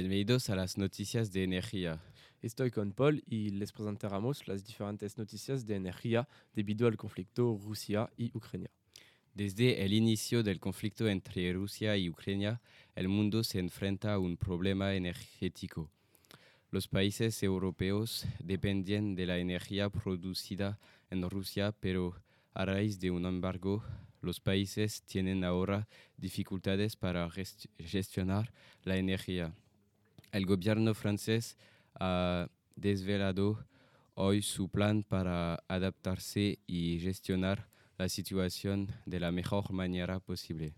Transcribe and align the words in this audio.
Bienvenidos 0.00 0.48
a 0.48 0.54
las 0.54 0.78
noticias 0.78 1.32
de 1.32 1.42
energía. 1.42 2.00
Estoy 2.40 2.70
con 2.70 2.92
Paul 2.92 3.24
y 3.26 3.50
les 3.50 3.72
presentaremos 3.72 4.46
las 4.46 4.64
diferentes 4.64 5.18
noticias 5.18 5.66
de 5.66 5.74
energía 5.74 6.28
debido 6.54 6.86
al 6.86 6.96
conflicto 6.96 7.58
Rusia 7.60 8.08
y 8.16 8.30
Ucrania. 8.32 8.70
Desde 9.34 9.84
el 9.84 9.92
inicio 9.92 10.44
del 10.44 10.60
conflicto 10.60 11.08
entre 11.08 11.52
Rusia 11.52 11.96
y 11.96 12.08
Ucrania, 12.08 12.60
el 12.94 13.08
mundo 13.08 13.42
se 13.42 13.58
enfrenta 13.58 14.14
a 14.14 14.20
un 14.20 14.36
problema 14.36 14.94
energético. 14.94 15.90
Los 16.70 16.86
países 16.86 17.42
europeos 17.42 18.24
dependen 18.38 19.16
de 19.16 19.26
la 19.26 19.38
energía 19.38 19.90
producida 19.90 20.78
en 21.10 21.28
Rusia, 21.28 21.72
pero 21.72 22.14
a 22.54 22.64
raíz 22.64 23.00
de 23.00 23.10
un 23.10 23.26
embargo, 23.26 23.82
los 24.20 24.38
países 24.38 25.02
tienen 25.02 25.42
ahora 25.42 25.88
dificultades 26.16 26.94
para 26.94 27.28
gestionar 27.80 28.52
la 28.84 28.96
energía. 28.96 29.56
El 30.30 30.44
gobierno 30.44 30.92
francés 30.92 31.56
ha 31.94 32.48
desvelado 32.76 33.66
hoy 34.14 34.42
su 34.42 34.68
plan 34.68 35.02
para 35.02 35.62
adaptarse 35.68 36.58
y 36.66 37.00
gestionar 37.00 37.68
la 37.96 38.08
situación 38.10 38.92
de 39.06 39.20
la 39.20 39.32
mejor 39.32 39.72
manera 39.72 40.20
posible. 40.20 40.74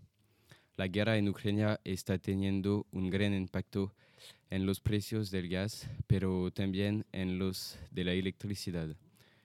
La 0.77 0.87
guerra 0.87 1.17
en 1.17 1.27
Ucrania 1.27 1.81
está 1.83 2.17
teniendo 2.17 2.87
un 2.91 3.09
gran 3.09 3.33
impacto 3.33 3.93
en 4.49 4.65
los 4.65 4.79
precios 4.79 5.31
del 5.31 5.49
gas, 5.49 5.89
pero 6.07 6.49
también 6.51 7.05
en 7.11 7.37
los 7.37 7.77
de 7.91 8.05
la 8.05 8.13
electricidad. 8.13 8.95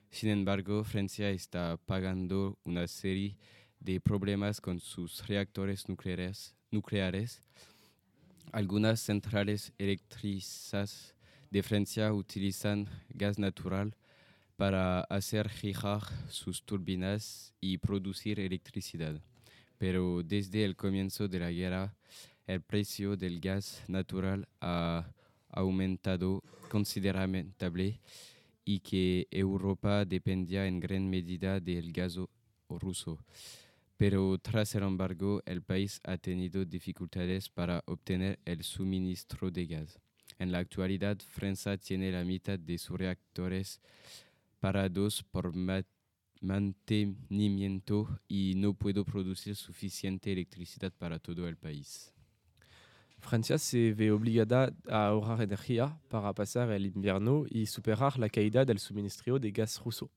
Sin 0.09 0.29
embargo, 0.29 0.85
Francia 0.85 1.29
está 1.31 1.77
pagando 1.85 2.57
una 2.63 2.87
serie 2.87 3.37
de 3.79 3.99
problemas 3.99 4.61
con 4.61 4.79
sus 4.79 5.27
reactores 5.27 5.85
nucleares, 5.89 7.41
algunas 8.51 8.99
centrales 8.99 9.73
eléctricas 9.77 11.13
de 11.49 11.63
Francia 11.63 12.13
utilizan 12.13 12.87
gas 13.09 13.39
natural 13.39 13.95
para 14.55 15.01
hacer 15.01 15.49
girar 15.49 16.01
sus 16.29 16.63
turbinas 16.63 17.53
y 17.61 17.77
producir 17.77 18.39
electricidad. 18.39 19.21
Pero 19.77 20.23
desde 20.23 20.65
el 20.65 20.75
comienzo 20.75 21.27
de 21.27 21.39
la 21.39 21.51
guerra, 21.51 21.95
el 22.47 22.61
precio 22.61 23.15
del 23.15 23.39
gas 23.39 23.83
natural 23.87 24.47
ha 24.59 25.05
aumentado 25.49 26.41
considerablemente 26.69 27.99
y 28.65 28.79
que 28.79 29.27
Europa 29.31 30.03
dependía 30.05 30.65
en 30.67 30.79
gran 30.79 31.09
medida 31.09 31.59
del 31.59 31.91
gas 31.93 32.17
ruso 32.69 33.19
pero 33.97 34.37
tras 34.37 34.73
el 34.75 34.83
embargo 34.83 35.41
el 35.45 35.63
país 35.63 35.99
ha 36.03 36.17
tenido 36.17 36.63
dificultades 36.63 37.49
para 37.49 37.83
obtener 37.85 38.39
el 38.45 38.63
suministro 38.63 39.51
de 39.51 39.65
gas. 39.65 39.99
En 40.37 40.51
la 40.51 40.59
actualidad, 40.59 41.17
Francia 41.19 41.77
tiene 41.77 42.11
la 42.11 42.23
mitad 42.23 42.59
de 42.59 42.77
sus 42.77 42.97
reactores 42.97 43.81
parados 44.59 45.23
por 45.23 45.51
mantenimiento 46.41 48.19
y 48.27 48.53
no 48.55 48.75
puede 48.75 49.03
producir 49.03 49.55
suficiente 49.55 50.31
electricidad 50.31 50.93
para 50.93 51.17
todo 51.17 51.47
el 51.47 51.57
país. 51.57 52.13
Francia 53.19 53.57
se 53.57 53.93
ve 53.93 54.11
obligada 54.11 54.71
a 54.87 55.07
ahorrar 55.07 55.41
energía 55.41 55.99
para 56.07 56.31
pasar 56.33 56.71
el 56.71 56.85
invierno 56.85 57.45
y 57.49 57.65
superar 57.65 58.19
la 58.19 58.29
caída 58.29 58.63
del 58.63 58.79
suministro 58.79 59.39
de 59.39 59.51
gas 59.51 59.81
ruso. 59.83 60.09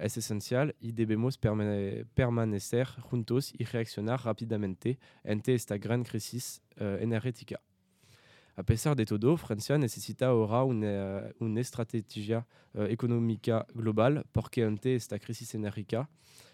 es 0.00 0.16
esencial 0.16 0.74
y 0.80 0.92
debemos 0.92 1.36
permane 1.36 2.06
permanecer 2.14 2.86
juntos 2.86 3.52
y 3.58 3.64
reaccionar 3.64 4.24
rápidamente 4.24 4.98
ante 5.24 5.54
esta 5.54 5.76
gran 5.76 6.04
crisis 6.04 6.62
uh, 6.80 6.84
energética. 7.00 7.60
A 8.54 8.62
pesar 8.62 8.94
de 8.94 9.06
todo, 9.06 9.36
Francia 9.38 9.78
necesita 9.78 10.26
ahora 10.26 10.62
una, 10.62 11.24
una 11.38 11.60
estrategia 11.60 12.46
uh, 12.74 12.82
económica 12.82 13.66
global 13.74 14.26
porque 14.30 14.62
ante 14.62 14.94
esta 14.94 15.18
crisis 15.18 15.54
energética 15.54 16.08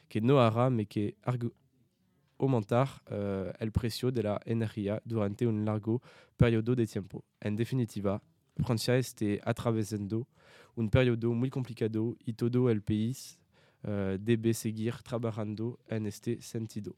que 0.09 0.21
no 0.21 0.41
hará 0.41 0.71
más 0.71 0.87
que 0.87 1.17
aumentar 2.39 2.89
uh, 3.11 3.51
el 3.59 3.73
precio 3.73 4.13
de 4.13 4.23
la 4.23 4.41
energía 4.45 5.03
durante 5.05 5.45
un 5.45 5.65
largo 5.65 6.01
periodo 6.37 6.77
de 6.77 6.87
tiempo. 6.87 7.25
En 7.41 7.57
definitiva, 7.57 8.23
Francia 8.65 8.97
está 8.97 9.27
atravesando 9.43 10.29
un 10.77 10.89
periodo 10.89 11.33
muy 11.33 11.51
complicado 11.51 12.17
y 12.25 12.33
todo 12.33 12.71
el 12.71 12.81
país 12.81 13.41
uh, 13.83 14.17
debe 14.21 14.55
seguir 14.55 14.95
trabajando 15.03 15.81
en 15.89 16.07
este 16.07 16.41
sentido. 16.41 16.95